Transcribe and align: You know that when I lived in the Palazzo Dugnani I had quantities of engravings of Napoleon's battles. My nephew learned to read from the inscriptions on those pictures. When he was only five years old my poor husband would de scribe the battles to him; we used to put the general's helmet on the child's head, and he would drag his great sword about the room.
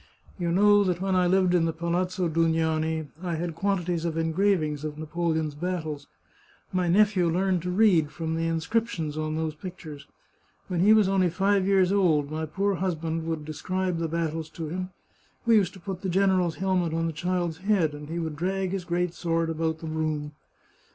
You 0.39 0.51
know 0.51 0.83
that 0.83 0.99
when 0.99 1.15
I 1.15 1.27
lived 1.27 1.53
in 1.53 1.65
the 1.65 1.71
Palazzo 1.73 2.27
Dugnani 2.27 3.05
I 3.21 3.35
had 3.35 3.53
quantities 3.53 4.03
of 4.03 4.17
engravings 4.17 4.83
of 4.83 4.97
Napoleon's 4.97 5.53
battles. 5.53 6.07
My 6.73 6.87
nephew 6.87 7.29
learned 7.29 7.61
to 7.61 7.69
read 7.69 8.09
from 8.11 8.33
the 8.33 8.47
inscriptions 8.47 9.15
on 9.15 9.35
those 9.35 9.53
pictures. 9.53 10.07
When 10.69 10.79
he 10.79 10.91
was 10.91 11.07
only 11.07 11.29
five 11.29 11.67
years 11.67 11.91
old 11.91 12.31
my 12.31 12.47
poor 12.47 12.73
husband 12.77 13.27
would 13.27 13.45
de 13.45 13.53
scribe 13.53 13.99
the 13.99 14.07
battles 14.07 14.49
to 14.49 14.69
him; 14.69 14.89
we 15.45 15.55
used 15.57 15.73
to 15.73 15.79
put 15.79 16.01
the 16.01 16.09
general's 16.09 16.55
helmet 16.55 16.95
on 16.95 17.05
the 17.05 17.13
child's 17.13 17.59
head, 17.59 17.93
and 17.93 18.09
he 18.09 18.17
would 18.17 18.35
drag 18.35 18.71
his 18.71 18.85
great 18.85 19.13
sword 19.13 19.51
about 19.51 19.81
the 19.81 19.87
room. 19.87 20.31